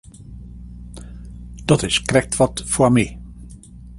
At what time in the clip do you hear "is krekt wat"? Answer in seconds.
1.87-2.63